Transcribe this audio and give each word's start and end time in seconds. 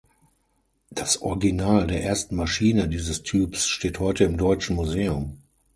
Das 0.89 1.21
Original 1.21 1.85
der 1.85 2.01
ersten 2.03 2.35
Maschine 2.35 2.87
dieses 2.89 3.21
Typs 3.21 3.67
steht 3.67 3.99
heute 3.99 4.23
im 4.23 4.35
Deutschen 4.35 4.75
Museum. 4.75 5.37